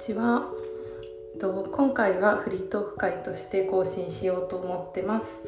[0.00, 0.50] ちは
[1.72, 5.44] 今回はフリートーク会として更新しようと思ってます。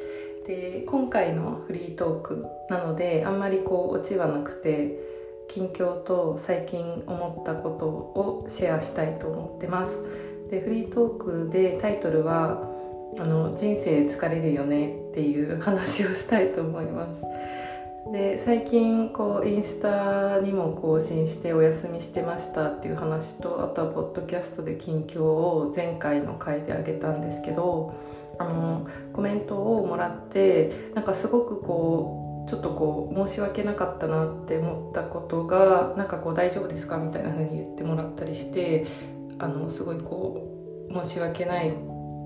[0.47, 4.99] で今回のフリートークなのであんまりこうオチはなくて
[5.49, 10.05] 近況と最近思ったことをシェアしたいと思ってます。
[10.51, 12.71] でフリートークでタイトルは
[13.19, 17.25] あの人生疲れるよねっていう話をしたいと思います。
[18.11, 27.95] で最近こうインスタにも更新してお休みしてましたっていう話とあとはポッドキャストで近況を前回の回であげたんですけど
[28.39, 38.85] あのコメントをもらってなんかすごくこうちょっとこう申し訳なかったなって思ったことがなんかこう大丈夫ですかみたいな風に言ってもらったりして
[39.39, 40.49] あのすごいこ
[40.91, 41.73] う申し訳ない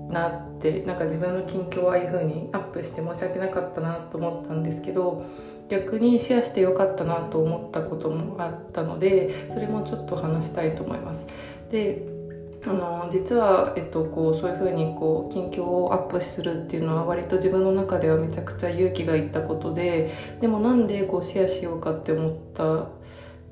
[0.09, 5.25] なってなんか自分の近況をああいう風にアップして申し訳なかったなと思ったんですけど
[5.69, 11.27] 逆にシェアしてよかったなと思ったこともあったのでそれもちょっと話したいと思います。
[11.69, 12.17] で
[12.65, 22.87] あの実は、えっと、こうそういうふうにこう近況をアップするっていうのは割と自分の中ではめちゃくちゃ勇気がいったことででもなんでこうシェアしようかって思った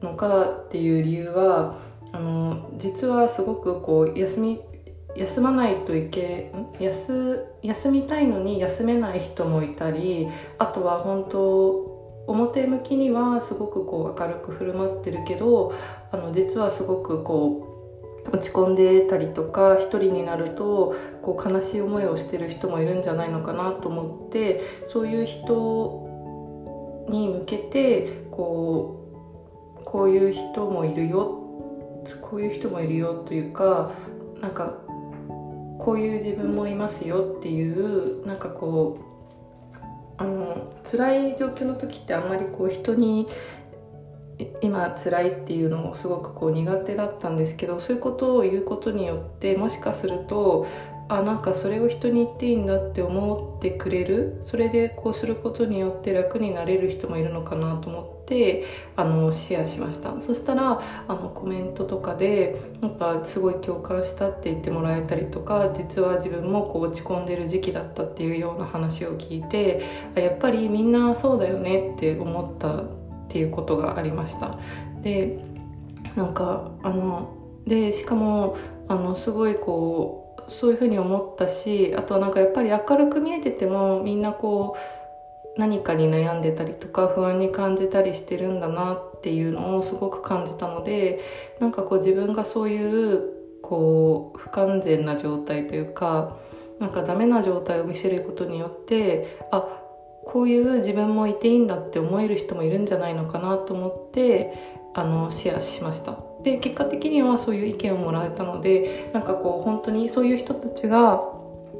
[0.05, 1.77] のかっていう理由は
[2.11, 4.59] あの実はすごくこう休み
[5.15, 11.94] 休まないといけ休休みたいのに休めない人もいたりあとは本当
[12.27, 15.73] 表向きにはすごくこう明るく振る舞ってるけど
[16.11, 17.75] あの実はすごくこう
[18.31, 29.01] 落ち込んでたりとか一人になるとこう悲しい思いをしてる人もいるんじゃないのかなと思ってそういう人に向けてこ
[29.77, 31.41] うこういう人もいるよ
[32.21, 33.91] こういう人もいるよというか
[34.41, 34.73] なんか
[35.79, 39.14] こういう自分もいますよっていうなんかこう
[40.17, 43.27] あの辛い状況の時ってあんまりこう人に
[44.61, 50.65] 今辛いっていうのもすごくこう苦手だったんですけどそういうことを言うことによってもしかすると
[51.07, 54.41] あなんかそれを人に言っていいんだって思ってくれる？
[54.43, 58.63] それでこうすることによって楽になれる人もいるのかなと思って
[58.95, 60.19] あのシェアしました。
[60.19, 69.83] そしたらあのコメントとかでなんかすごい共感したって言ってもらえたりとか実は自分もこう落ち込んでる時期だったっていうような話を聞いて
[70.15, 72.83] やっぱりみんなそうだよねって思ったっ
[73.29, 74.57] ていうことがありました。
[75.03, 75.39] で
[76.15, 77.35] なんかあの
[77.67, 91.19] でしかもあのすごいこうそういうふうに思ったしあとはなんかやっぱり明るく見えててもみんなこう何かに悩んでたりとか不安に感じたりしてるんだなっていうのをすごく感じたので
[91.59, 96.37] なんかこう自分がそういうこう不完全な状態というか
[96.79, 99.81] なんかダメな状態を見せることによってあ
[100.25, 104.53] こういう自分もいていいんだって思える人もいるんじゃないのかなと思って
[104.93, 106.34] あのシェアしました。
[106.45, 111.23] で結果的にはそういう意見をもらえたのでなんかこう本当にそういう人たちが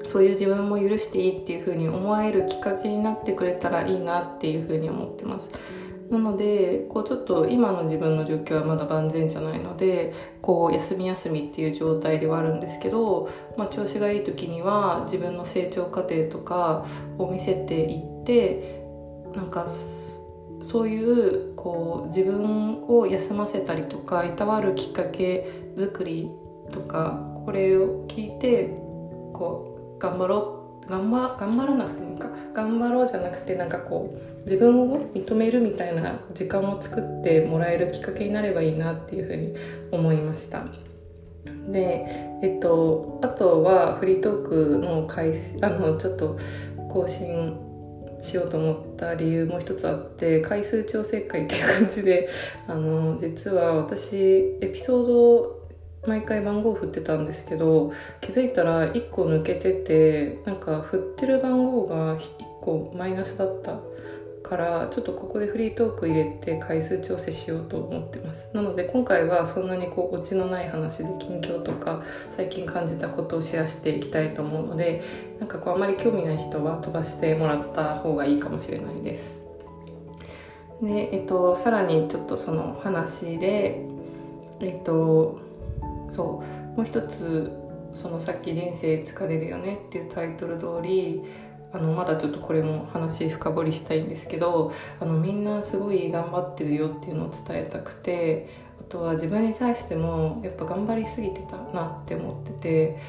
[0.07, 5.49] そういう自分も許していいっていう風に思えるきっかけになってくれたらいいなっていう風に思ってます。
[6.09, 16.85] なのでこうちょっと今の自分の状況はまだ万全じゃないのでこう休み休みっていう状態ではあるんですけど、まあ、調子がいい時には自分の成長過程とか
[17.17, 18.83] を見せていって
[19.35, 19.65] なんか
[20.61, 26.29] そういうこう自分を休ませたりとかいたわるきっかけ作り
[26.71, 28.69] とかこれを聞いて
[29.33, 32.29] こう頑張ろう頑張頑張らなくてもいいか？
[32.53, 39.55] 頑張ろうじゃなくてなんかこう自分を認めるみたいな時間を作ってもらえるきっかけになればいいなっていうふうに
[39.91, 40.63] 思いました。
[41.71, 42.05] で
[42.43, 46.37] えっとあとはフリートークの回あのちょっと
[46.87, 47.57] 更新
[48.25, 52.27] しようと思った理由もう一つあって回数調整会っていう感じで
[52.67, 55.65] あの実は私エピソード
[56.07, 57.91] 毎回番号振ってたんですけど
[58.21, 62.19] 気づいたら1個抜けててなんか振ってる番号が1
[62.61, 63.79] 個マイナスだった。
[64.47, 68.47] からちょっとここでフリートーク入れて回数調整しようと思ってます。
[68.53, 75.01] なので今回はそんなにこうオチのない話で近況とか最近感じたことをシェアしていきたいと思うので
[75.39, 79.43] なんかこうあまり興味ない人は飛ばしてもらった方がいいかもしれないです。
[80.81, 83.81] でえっとさらにちょっとその話で
[84.59, 85.39] えっと
[86.09, 86.43] そ
[86.75, 87.51] うもう一つ
[87.93, 91.23] そのさっき「人生疲れるよね」っていうタイトル通り
[91.75, 98.47] あのまだちょっとこれも話深掘りしたいんですけどあのみんなすごい頑張ってるよっていうのを伝えたくて
[98.79, 102.99] あとは自分に対してもやっぱ頑張りすぎてたなって思ってて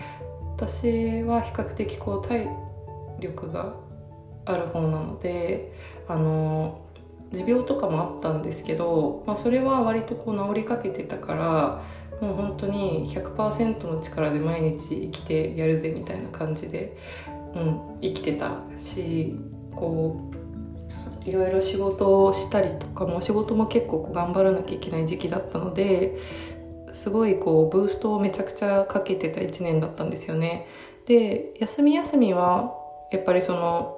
[0.57, 2.49] 私は比較的こう体
[3.21, 3.75] 力が
[4.47, 5.73] ある方なので
[6.09, 6.81] あの
[7.31, 11.83] 持病とかもあったんですけど、まあ、それは割とこう治りかけてたから
[12.21, 16.97] もう本当に100%の力で毎日生きてやるぜみたいな感じで、
[17.57, 19.39] うん、生きてたし
[19.75, 20.31] こ
[21.25, 26.17] ういろいろ仕事をしたりとかも仕事も結構こう頑張らなきゃいけない時期だったので
[26.93, 30.67] すごいこうブーストをめちゃくちゃかけてた1年だったんですよね。
[31.07, 32.75] で休み休みは
[33.13, 33.97] やっぱりその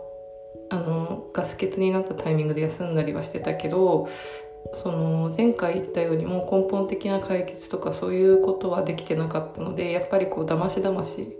[0.71, 4.09] あのガス欠になったタイミングで休んだりはしてたけど
[4.75, 11.37] その前回言ったようにもう根本的な解決とかそういうことはできてなかったのでやっぱりこうだましだまし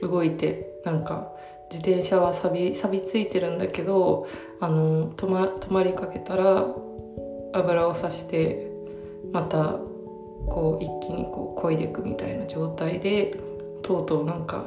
[0.00, 1.32] 動いてなんか
[1.70, 4.26] 自転車は錆び錆びついてるんだけど
[4.60, 6.66] あの止ま止まりかけたら
[7.52, 8.70] 油をさして
[9.32, 9.78] また
[10.48, 13.36] こう一気にこう漕いでいくみたいな状態で
[13.82, 14.64] とうとうなんか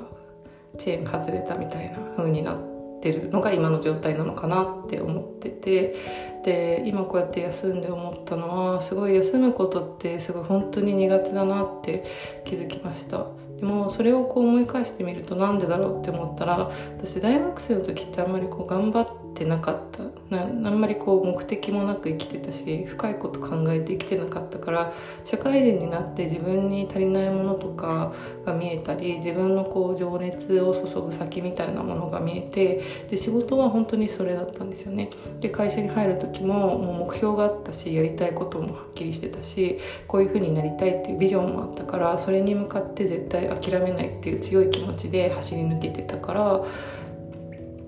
[0.78, 2.76] チェーン外れたみたいな風になって。
[3.06, 5.96] てるのが今の状態なのかなって思ってて
[6.44, 12.04] で今こうやって休んで思ったのはすごい休むことってすごい本当に苦手だなって
[12.46, 13.28] 気づきました
[13.60, 20.04] でもそれをこう思い返してみるとなんでだろうって思ったら私大学生の時ってあんまりこう頑張ってなかった。
[20.30, 24.94] なあんまりこう目的もなく生きてたし深いこと考えて生きてなかったから
[25.24, 28.14] 社会人になって自分に足りないものとか
[28.46, 35.10] が見えたり自分のこう情熱を注ぐ先みたいなものが見えてで仕事は本当にそれだったんですよね。
[35.40, 46.64] で会社に入る時ももう目標があったしやりたいこともはっきりしてたしこういう風になりたいっていうビジョンもあったからそれに向かって絶対諦めないっていう強い気持ちで走り抜けてたから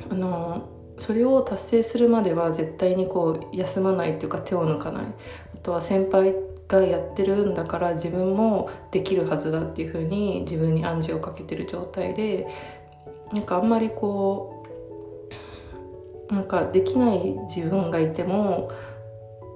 [0.10, 5.04] あのそれを達成するまでは絶対にこう休まないっていうか手を抜かない。
[5.04, 6.36] あとは先輩
[6.68, 12.48] がやってるんだから自分もできるはずだっていうふうに自分に暗示をかけてる状態で
[13.34, 14.66] なんかあんまりこ
[16.30, 18.70] うなんかできない自分がいても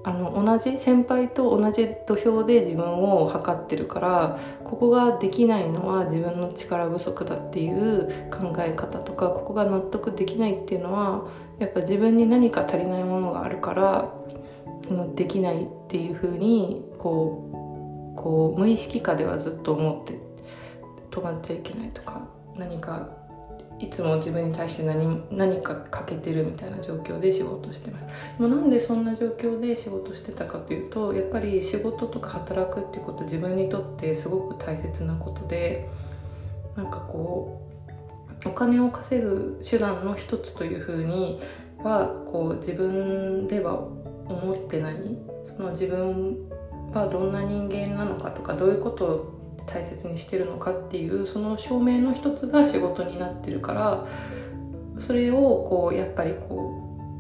[0.03, 11.27] あの同じ先輩と同じ土俵で自分を測ってるからここができないのは自分の力不足だっていう考え方とかここが納得できないっていうのは
[11.59, 14.11] やっぱ自分に何か足りないものがあるから
[15.15, 17.47] できないっていうふうにこ
[18.15, 20.19] うこう無意識下ではずっと思って
[21.11, 22.27] 止まっちゃいけないとか
[22.57, 23.20] 何か
[23.81, 28.05] いつも自分に対して何何か欠けてるみたいな状況で仕事してます。
[28.37, 35.89] でもなんでそんな状況で仕事してたかというとやっぱり仕事とか働くっていうこと自分にとってすごく大切なことで
[36.75, 37.67] なんかこ
[38.45, 41.39] うお金を稼ぐ手段の一つというふうに
[41.79, 45.17] はこう自分では思ってない。
[45.43, 46.37] その自分
[46.93, 49.40] はどんな人間なのかとかどういうことを
[49.73, 54.05] 大切にしてるのかっていうその証明の一つが仕事になってるから
[54.97, 56.77] それをこうやっぱりこ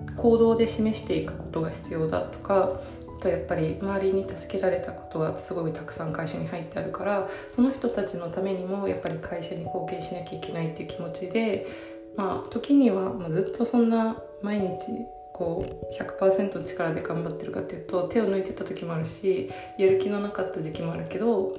[0.07, 2.79] う行動で示していくことが必要だとか
[3.17, 11.65] あとやっぱり周りに助けられたことはすごいたくさん会社に入ってあるからその人たちのためにもやっぱり会社に貢献しなきゃいけないっていう気持ちで
[12.15, 21.57] まあ時には、ずっとそんな毎日こう100%の力で頑張ってるかっていうと手を抜いてた時もあるしやる気のなかった時期もあるけど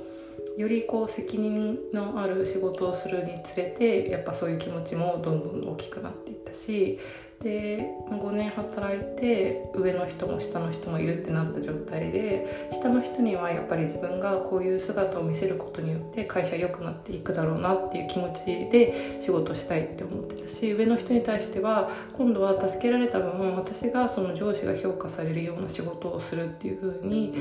[0.56, 6.98] よりこう責任のある仕事をするにつれてやっぱそういう気持ちもどんどん大きくなっていったし
[7.42, 27.34] で5年働いて上の人も下の人もいるってなった状態で下の人にはやっぱり自分がこういう姿を見せることによって会社良くなっていくだろうなっていう気持ちで仕事したいって思ってたし上の人に対しては今度は助けられた分私がその上司が評価されるような仕事をするっていう風に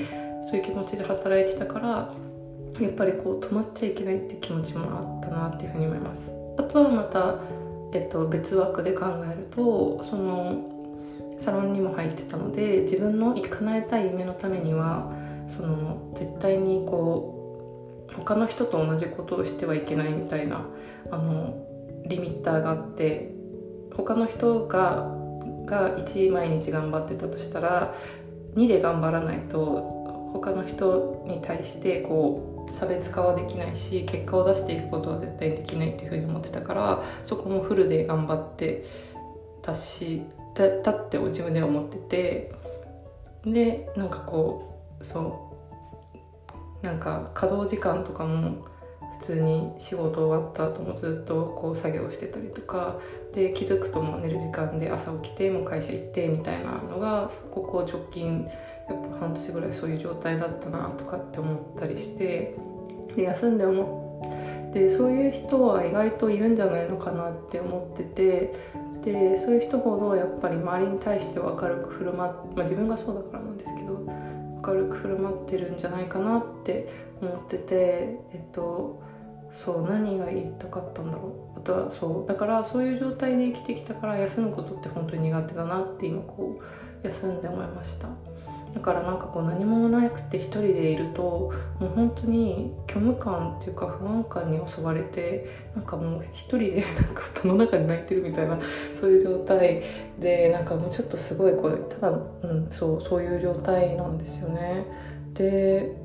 [0.43, 2.13] そういう気持ちで働いてたから
[2.79, 6.31] やっぱりこう止まっちゃいけないって気持ちもあったなっていうふうに思います。
[6.57, 7.35] あとはまた、
[7.93, 10.69] えっと、別枠で考えるとその
[11.37, 15.11] サロンにも入ってたので自分の叶えたい夢のためには
[15.47, 20.65] その絶対にこう他の人と同じことをしてはいけないみたいな
[21.09, 21.55] あの
[22.05, 23.31] リミッターがあって
[23.95, 25.17] 他の人が
[25.65, 27.93] が1毎日頑張ってたとしたら
[28.55, 30.01] 2で頑張らないと
[30.33, 38.85] 他の人に対してこう差別化はできないし結果を出していくことは絶対できないっていうふうに思ってたからそこもフルで頑張って
[39.61, 40.23] たし
[40.53, 42.51] たって自分では思ってて
[43.45, 45.51] でなんかこうそ
[46.83, 48.65] うなんか稼働時間とかも
[49.11, 52.97] 普通に仕事終わった後もずっとこう作業してたりとか
[53.33, 58.47] で気づくとも寝る時間で朝起きてもう会社行ってみたいなのがここ直近
[58.89, 62.55] やっぱ半年ぐらいそういう状態だったなとかって思ったりして
[63.15, 68.53] で休んで思ってそういう人は意外といるんじゃないのかなって思ってて
[69.03, 73.99] でそういう人ほどやっぱり周りに対しては明るく振る舞って、まあ、自分がそうだからなんですけど
[74.65, 76.87] 明るく振る舞ってるんじゃないかなって
[77.21, 79.01] 思っててえっと
[79.51, 81.59] そう何が言いたかったんだろう。
[81.59, 86.59] あとはそうだからそういう状態で生きてきたから休むことって本当に苦手だなって今こ
[87.03, 88.07] う休んで思いました。
[88.73, 98.57] だからなんかこう何もなくて一人でいるともう本当に虚無感っていうか不安感に襲われてなんかもう一人でなんか蓋の中に泣いてるみたいな
[98.93, 99.81] そういう状態
[100.19, 104.85] でなんかもうちょっとすごいこれただうんそうそういう状態なんですよね。
[105.33, 105.95] で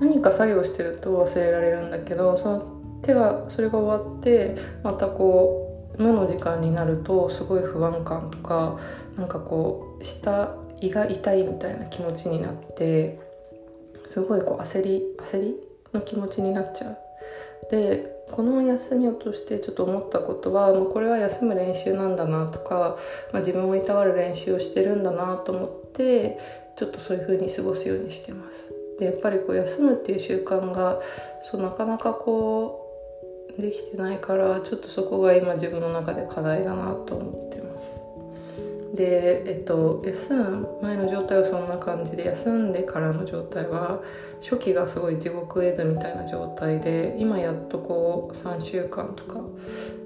[0.00, 8.78] 何か作業してると忘れられるんだけどその手がそれが終わってまたこう無の時間になるとすごい不安感とか
[9.16, 13.18] なんかこう下胃が痛いみたいな気持ちになって
[14.06, 15.56] すごいこう焦り焦り
[15.92, 16.96] の気持ちになっちゃう。
[17.70, 22.96] でこの休みを通してちょっと思ったことはもうこれは休む練習なんだなとか、
[23.32, 26.38] まあ、自分をいたわる練習をしてるんだなと思って
[26.76, 28.72] ちょっとそういう風に過ごすようにしてます。
[28.98, 31.00] でやっぱりこう休むっていう習慣が
[31.42, 32.86] そうなかなかこ
[33.58, 37.69] うできてないからちょっとそこが今自分の中で課題だなと思ってます。
[38.94, 44.00] でえっと休む前の状態はそんな感じで休んでからの状態は
[44.40, 49.40] 初期がすごい地獄絵図みたいな状態で今やっとこう3週間とか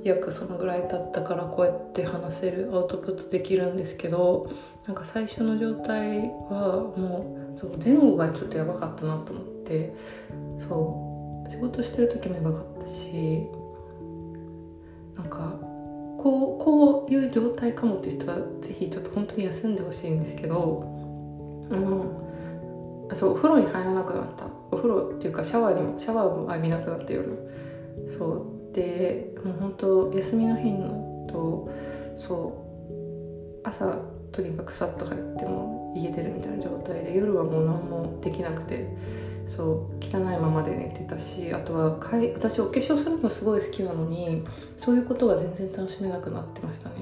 [0.03, 4.51] 約そのぐらい経ったからこうやって話せるアウトプットできるんですけど
[4.87, 9.95] なんか最初の状態はもうそう前後がちょっとやばかったなと思って
[10.59, 13.47] そう仕事してる時もやばかったし
[15.17, 15.59] なんか
[16.25, 20.83] こうこういう状態かもって人はぜひちょっと本当に休んでほしいんですけど
[21.69, 22.25] うん
[23.15, 24.47] そうお風呂に入らなくなった。
[24.71, 27.51] お風呂っていうかシャワーにもシャワーも浴びなくなって夜。
[28.17, 28.75] そう。
[28.75, 31.71] でもう本当休みの日のと
[32.17, 32.65] そ
[33.63, 33.69] う。
[33.69, 33.99] 朝
[34.33, 38.89] とにかくさっと入っても家出るみたいな状態で夜はもう何もできなくて。
[39.47, 44.43] そう汚いままで寝てたしあとはかい私お化粧するのすごい好きなのに
[44.77, 46.95] そういうことが全然楽しめなくなってましたね。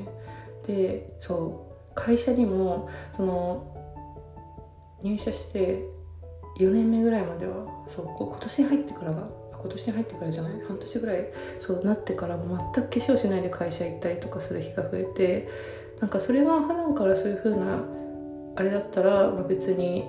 [0.67, 3.69] でそう会社にもその
[5.03, 5.85] 入社して
[6.59, 11.29] 4年目ぐらいまではそう今年入ってからが今年に入ってからじゃない半年ぐらい
[11.61, 15.49] そうなってから全く化粧しないで会社行ったりとかする日が増えて
[16.01, 17.85] なんかそれが普段からそういう風な
[18.57, 20.05] あれだったら、まあ、別に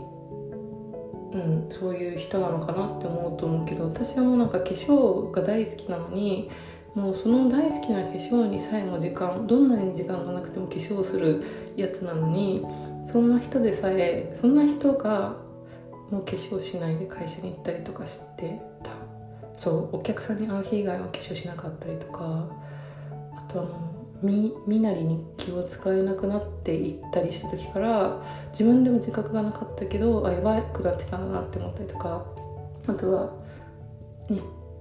[1.34, 6.50] うん、そういう人なのかなって思うと思うけど私はもうなんか化粧が大好きなのに
[6.94, 11.44] もうその大好きな化粧にさえも時間どんなに時間がなくても化粧する
[11.75, 12.63] やつなのに
[13.04, 15.36] そんな人でさえそんな人が
[16.12, 18.92] もう化粧しないで会社に行ったりとかしてた。
[19.58, 22.48] そうお客さんに会う日以外は化粧しなかったりとか
[23.36, 23.93] あとはもう
[24.24, 32.25] 身身なりに気を使えなくなっていったりした時から自分でも自覚がなかったけどあやばくなってたんだなって思ったりとか
[32.88, 33.34] あとは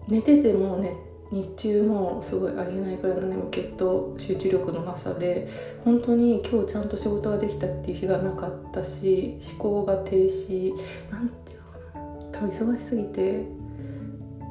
[0.08, 0.94] 寝ててもね
[1.32, 5.48] 日中もすごいありえないくらいの眠気と集中力のなさで
[5.82, 10.72] 本当に今日ちゃんと仕事ができたっていう日がなかったし思考が停止
[11.10, 13.46] なんていうのかな多分忙しすぎて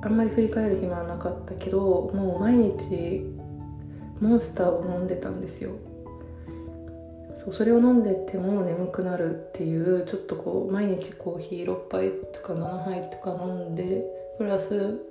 [0.04, 3.41] あんまり振り返る暇はなかったけどもう毎日
[4.22, 5.72] モンスターを飲んでたんですよ。
[7.36, 14.06] そうそれを飲んでても眠くなるっていうちょっとこう毎日コーヒー6杯とか7杯とか飲んで
[14.38, 15.02] プラス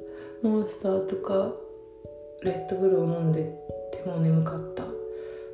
[0.42, 1.52] モンスターとか
[2.42, 3.44] レッドブルを飲んで
[3.92, 4.84] ても眠かった。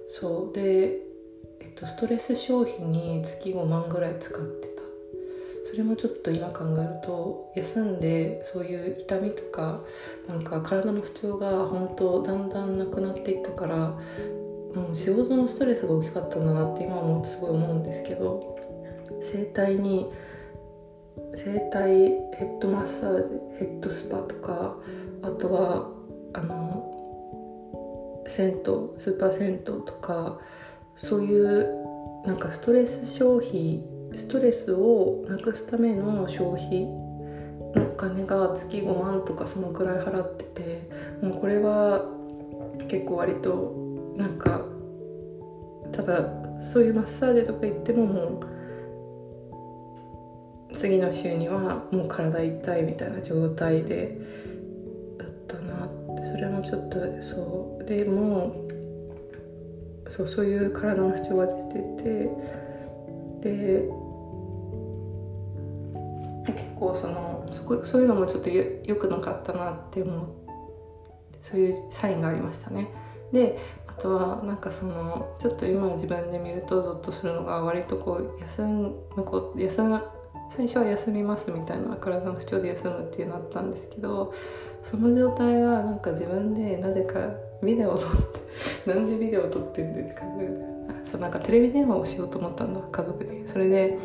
[0.09, 0.55] そう。
[0.55, 1.01] で、
[1.61, 4.76] えっと、ストレス消費に月5万ぐらい使って。
[5.77, 9.83] それもちょっと今考えると休んでそういう痛みとか
[10.27, 13.77] なんか体の不調が本当だんだんなくなっていったから
[14.75, 18.57] もう仕事のストレスが大きかったんだなって今もすごい思うんですけど
[19.21, 20.11] 整体に
[21.35, 24.77] 整体ヘッドマッサージヘッドスパとか
[25.21, 25.91] あとは
[26.33, 28.55] あの銭湯
[28.97, 30.41] スーパー銭湯とか
[30.95, 33.85] そういうなんかストレス消費
[34.17, 36.85] ストレスをなくすための消費
[37.75, 40.91] のお金が月5万とかそのくらい払ってて
[41.23, 42.07] もうこれは
[42.89, 43.75] 結構割と
[44.17, 44.65] なんか
[45.93, 48.41] ただそういうマッサージとか行ってもも
[50.71, 54.19] う次の週にはもう体痛いみたいな状態で
[55.19, 57.85] だったなってそれもちょっとそう。
[57.85, 58.67] でも
[60.09, 62.31] そうそういう体の不調が出てて
[63.41, 63.89] で
[66.57, 70.29] 結構そのそこそういうのもちょっとよくなかったなって思う
[71.43, 72.89] そういうサインがありましたね。
[73.33, 78.95] であとはなんかそのちょっと今自分で見るとゾッとするのが割とこう休む
[79.25, 79.83] こ休
[80.51, 84.33] 最初は休みますみたいな体の不調で休むっていうのあったんですけど
[84.83, 87.19] その状態はなんか自分でなぜか
[87.63, 88.11] ビデオを撮っ
[88.85, 90.23] て なんでビデオを撮ってるんですか
[91.11, 93.47] そうなんかテレビ電話をしようと思ったんだ家族で。
[93.47, 93.99] それで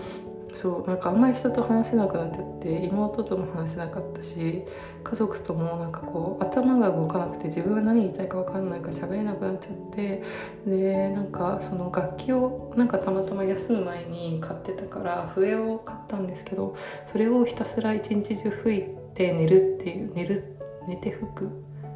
[0.53, 4.63] そうなんかあんまり人と話せなくなっちゃって妹とも話せなかったし
[5.03, 10.23] 家族ともなんかこう頭が動かなくて自分が何言いたいか分かんないから喋れなくなっちゃって
[10.65, 16.75] でなんかその楽器をなんかたまたま休む前に買ってたから笛を買ったんですけど
[17.11, 21.49] それをひたすら一日中吹いて寝るっていう寝る寝て吹く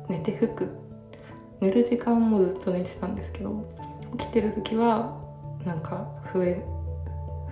[0.08, 0.70] 寝て吹く
[1.60, 3.70] 寝る時間もずっと寝てたんですけど
[4.18, 5.18] 起きてる時は
[5.66, 6.64] なんか笛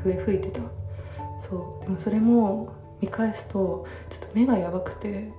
[0.03, 0.83] 笛吹いてた。
[1.50, 1.86] そう。
[1.86, 5.32] でもそれも見返すとちょっと目がやばくて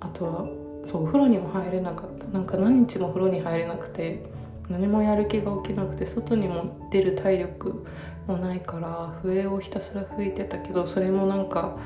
[0.00, 0.46] あとは
[0.84, 2.26] そうお風呂にも入れなかった。
[2.26, 4.24] なんか何日も風呂に入れなくて
[4.68, 7.84] 何もやる気が起きなくて外にも出る体力
[8.26, 11.76] もないから笛をひたすら吹いてたけどそれもなんか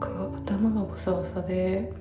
[0.00, 1.92] 頭がボサボサで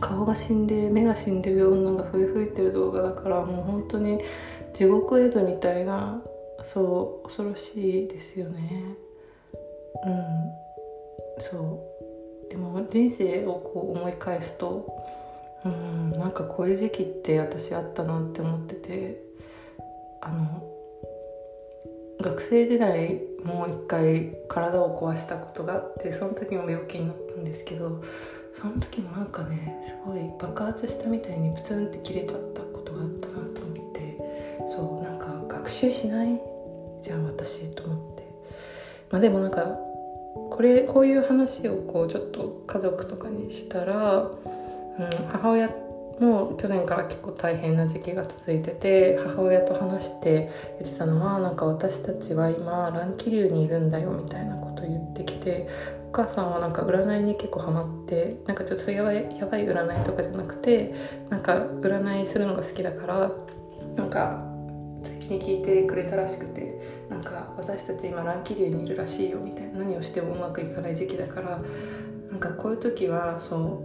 [0.00, 4.20] 顔が死んで目が死んでる女が笛吹いてる動画だからもう本当に
[4.74, 6.22] 地獄絵図みたいな
[6.64, 9.07] そう恐ろしいですよね。
[10.06, 11.40] うん。
[11.40, 11.58] そ
[11.94, 11.98] う。
[12.50, 14.86] でも人生をこう思い返すと
[15.64, 19.22] うんなんかこういう時期って私あったなって思ってて
[20.20, 20.62] あの
[22.20, 28.02] 学生時代もう一回体を壊したことがあってその時も病気になったんですけど
[28.54, 34.18] その時もなんかねすごい爆発したみたいにプツンって切れちゃったことがあったなと思って
[34.66, 36.40] そうなんか学習しない
[37.00, 38.18] じゃん私と思って。
[39.10, 39.78] まあでもなんか
[40.58, 44.32] これこういう話をこうちょっと家族とかにしたら、うん、
[45.28, 45.70] 母親
[46.18, 50.50] も去年から結構大変な時期が続いてて母親と話して
[50.80, 55.68] 言ってたのはなんか私たちは今乱気流にいるんだよみたいなこと言ってきて
[56.08, 60.92] お母さんはなんか占いに結構ハマってなんかちょっとやばいやばい占いとかじゃなくて
[61.30, 63.30] なんか占いするのが好きだから
[63.94, 64.42] なんか
[65.30, 66.67] に聞いてくれたらしくて。
[67.68, 69.80] 私たち今乱気流にいるらしいよみたいな。
[69.80, 71.60] 何をしてもうまくいかない時期だから
[72.30, 73.84] なんかこういう時はそ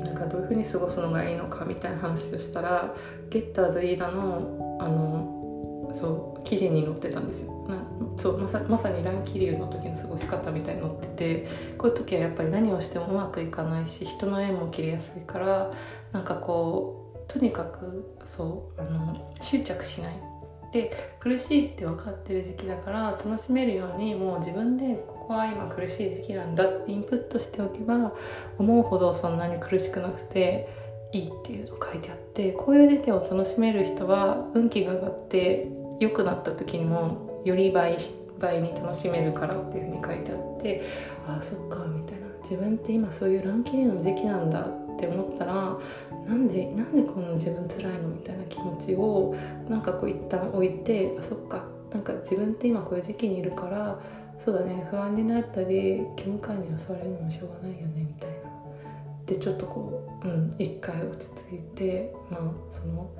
[0.00, 2.92] うなんかどういうふうに過ごすのがいいのかみたいな話をしたら
[3.28, 7.66] ゲッターズ飯田のあのそう記事に載ってたんですよ。
[7.68, 11.46] なそうまさまさに乱気流の時の過ごし方みたいに載ってて
[11.78, 15.70] こういう時はやっぱり何をしてもうまくいかないし人の縁も切りやすいから
[16.12, 20.29] なんかこうとにかくそうあの執着しない。
[20.72, 28.12] で苦しいって分かってる時期だから楽しめるようにもう自分でここは今苦しい時期なんだってインプットしておけば
[28.58, 30.68] 思うほどそんなに苦しくなくて
[31.12, 37.96] いいっていうの書いてあってこういう時期を楽しめる人は運気が上がって良くなった時にもより倍
[38.38, 40.82] 倍に楽しめるからっていうふうに書いてあって
[41.26, 42.30] ああそっかみたいな。
[42.42, 45.78] 自分って今そういう乱気流の時期なんだってって思ったら
[46.26, 49.34] なんでなんでこんな自分辛いのみたいな気持ちを
[49.68, 53.98] なんかこう一旦置いてあそっかなんか自分って今こういう時期にいるから
[54.38, 58.36] そうだね不安になったり義務感に襲われるのもしょうがないよねみたいな。
[59.26, 63.10] でちょっとこううん一回落ち着いてまあその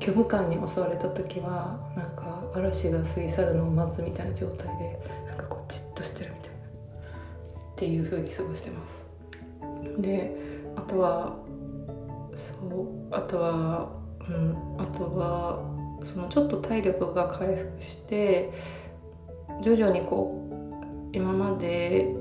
[0.00, 6.56] 虚無感に襲われた時はなんか嵐が過ぎ去るのを待つみたいな状態でなんかこうじっとしてるみたいな。
[6.58, 6.60] っ
[7.76, 9.08] ていう風に過ごしてます。
[9.98, 10.47] で
[10.78, 11.36] あとは
[12.36, 13.90] そうあとは
[14.28, 15.58] うんあとは
[16.02, 18.52] そのちょっと体力が回復して
[19.60, 20.48] 徐々にこ
[21.12, 22.14] う今まで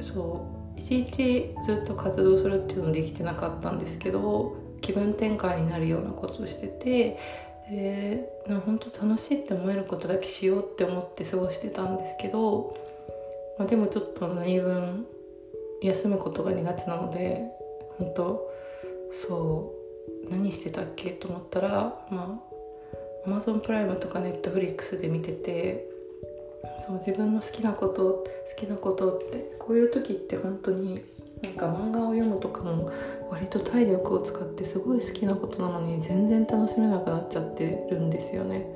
[0.00, 0.44] そ
[0.76, 7.18] う一日ずっと活動するっていうのできてなかったんですけど気分転換になるようなことをしてて
[7.70, 8.28] で
[8.66, 12.76] 本当楽しいって思えることだけしようって思って過ごしてたんですけど、
[13.56, 15.06] まあ、でもちょっと何分
[15.80, 17.63] 休むことが苦手なので
[17.98, 18.50] 本当？
[19.28, 20.30] そう。
[20.30, 21.10] 何してたっけ？
[21.10, 22.40] と思ったらま
[23.26, 25.86] あ Amazon プライムとか Netflix で見てて
[26.86, 28.24] そう自分の好きなこと好
[28.56, 31.02] きなことってこういう時って本当に
[31.42, 32.90] なんか漫画を読むとかも
[33.30, 38.66] 割と体力を使ってすごい好きなことなのに全然楽しめなくなっちゃってるんですよね。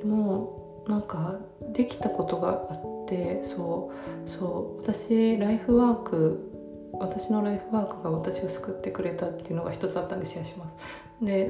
[0.00, 1.38] でもなんか
[1.72, 3.92] できたことがあってそ
[4.26, 6.51] うそう私ライフワーク
[6.92, 10.76] 私のライフワークが私を救ってくれたっていうのが一つあったんでシェアします。
[11.20, 11.48] で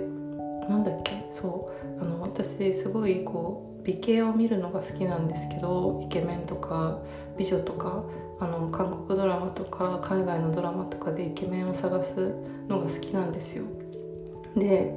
[0.68, 1.26] なんだっけ？
[1.31, 2.02] そう。
[2.02, 7.00] あの私すごいこう美形を見るのが好きなんですけどイケメンとか
[7.37, 8.05] 美女とか
[8.38, 12.35] あの韓国ドラマとか海外のドラマとかでイケメンを探す
[12.68, 13.64] のが好きなんですよ。
[14.57, 14.94] で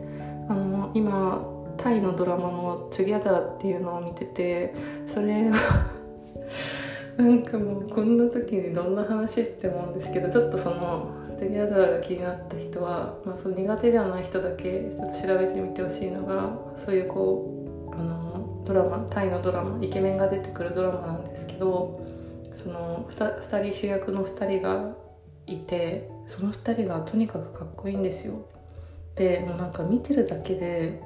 [0.47, 4.75] あの今タイのドラマの「トゥギャザー」っていうのを見てて
[5.07, 5.55] それは
[7.17, 22.05] なんかもうこんな時にどんな話って思うんですけどちょっとそのトゥギャザーが気になった人は、まあ、その苦手ではない人だけちょっと調べてみてほしいのがそういうこうあのドラマタイのドラマイケメンが出てくるドラマなんですけど
[22.53, 24.95] その 2, 2人主役の2人が
[25.45, 28.45] いてその2人がとにかくかっこいいんですよ。
[29.15, 31.01] でもうなんか見てるだけで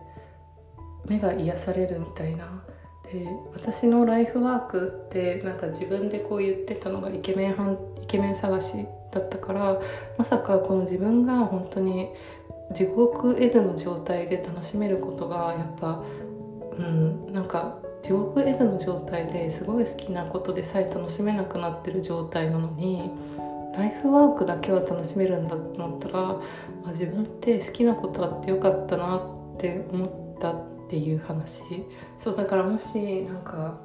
[1.06, 2.64] 目が癒されるみたいな
[3.12, 9.80] で私のライフワークってなんか自分でこう言ってたのがイケメンイケメン探しだったから
[10.18, 12.10] まさかこの自分が本当に
[12.74, 16.04] 地獄絵図の状態で楽しめることがやっぱ
[16.78, 23.12] うんなんか地獄絵図の状態ですごい好きなことでさえ楽しめなくなってる状態なのに
[23.76, 26.42] ライフワークだけは楽しめるんだと思ったら、ま
[26.88, 30.54] あ、自分って好きなことあってよかったなって思った
[30.90, 31.86] っていう話。
[32.18, 33.78] そうだからもしなんか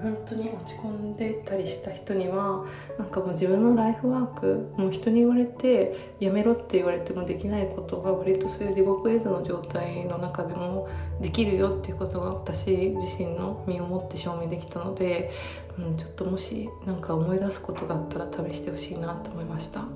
[0.00, 2.64] 本当に落ち込んでたりした人には
[2.96, 10.88] なんかもう自分のライフワークもう人に言われてやめろって言われてもできないことが割とそういう地獄絵図の状態の中でも
[11.20, 15.32] できるよっていうことが私自身の身をもって証明できたので、
[15.76, 19.80] うん、ちょっともし何か思い出すことがあったら試してほしいなと思いました。
[19.80, 19.86] そ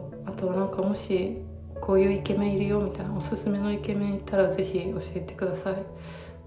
[0.00, 1.42] うあとはなんかもし
[1.86, 5.74] こういうイケメンいるよみたいなおすすめのイケメンいたら是非教えてください。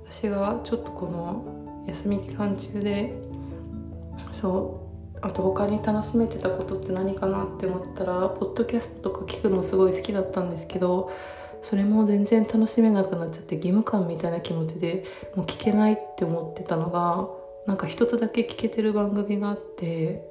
[0.04, 3.14] 私がちょっとこの休み期間中で
[4.34, 4.82] そ
[5.16, 11.10] うあと他に楽しめてたことって何かなって思ったらポッドキャストとか聞くのすごい好きだったんですけど
[11.62, 17.28] それも全然楽しめなくなっちゃって義務感みたいな気持ちでもう聞けないって思ってたのが
[17.66, 20.26] なんか一つだけ聞けてる番組があって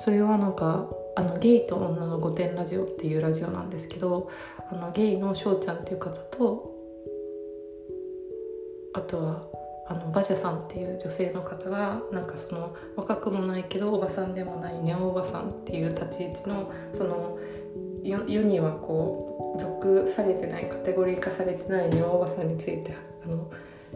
[0.00, 4.30] それはなんかあのゲイと女の御殿ラジオっていうラジオなんですけど
[4.70, 6.74] あのゲイの翔ちゃんっていう方と
[8.92, 9.50] あとは
[9.88, 17.38] あのバジャさんっていう女性の方がなんかその若くもないけどおばさんでもないニャおばさんっていう立ち位置のその
[18.04, 22.94] 世にはこう属されてないカテゴリー化されてないニャンおばさんについて
[23.24, 23.50] あの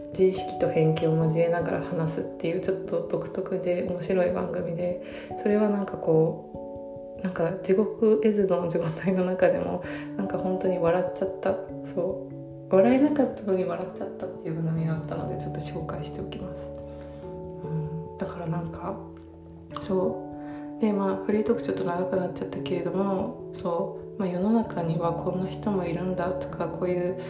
[0.09, 5.01] 自意識と偏見を交えながら話すっていうちょっと独特で面白い番組で
[5.41, 6.44] それはなんかこう
[7.23, 9.83] なんか地獄絵図の状態の中でも
[10.15, 11.55] なんか本当に笑っちゃった。
[11.85, 12.35] そう。
[12.75, 16.71] 笑えなかったのに笑っちゃったっていう部分になったのでちょっと紹介しておきます、
[17.63, 18.97] うん、だからなんか
[19.81, 20.21] そ
[20.79, 20.81] う。
[20.81, 27.21] でまあフリートークちょっと長くなっちゃったけれどもそう、まあ、世の中にはこんな人もいるんだとかこういう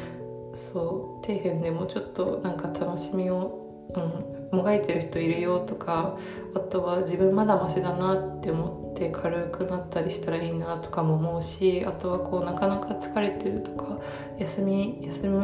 [0.54, 1.26] そう。
[1.26, 6.17] 底辺でもちょっとなんか楽しみをうん、もがいてる人いるよとか
[6.56, 14.00] あとは自分まだマシだなって思って軽くなったりしたらいいなとかも思うしあとはこうなかなか疲れてるとか
[14.38, 15.39] 休み休む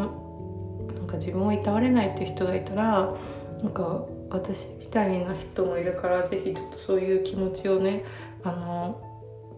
[0.93, 3.13] なんか自分をいたわれないっていう人がいたら
[3.61, 8.03] なんか私みたいな人もいるから是非ちょっとそういう気持ちをね
[8.43, 9.07] あの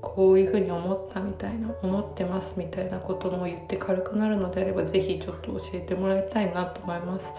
[0.02, 7.34] こういうふうに思ったみたいな思ってますみたいなことも言って軽くなるのであれば是非ちょっと教えてもらいたいなと思います。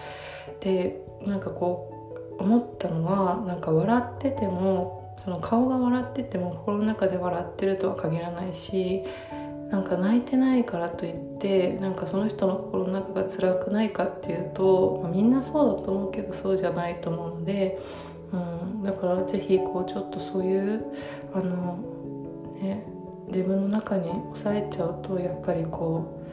[0.60, 9.04] でなんかこう思ったのはなんか笑っててもその顔が笑ってても心の中で笑ってるとは限らないし
[9.70, 17.78] なんか泣いてないからといってなんかその人の心の中が辛くないかっていうと、まあ、みんなそうだと思うけどそうじゃないと思うので、
[18.32, 20.84] うん、だから是非こうちょっとそういう
[21.32, 21.78] あの
[22.60, 22.84] ね
[23.28, 26.23] 自分の中に抑えちゃうとやっぱりこう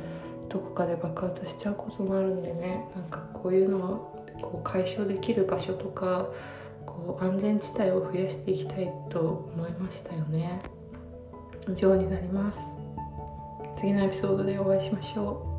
[0.51, 2.85] どこかで爆発しちゃうこともあるんでね。
[2.95, 3.87] なんかこういうのは
[4.41, 6.27] こう解消できる場所とか
[6.85, 10.61] こう安全地帯を増やしていきたいと思いましたよね。
[11.69, 12.73] 以上になります。
[13.77, 15.50] 次のエピソードでお会いしましょう。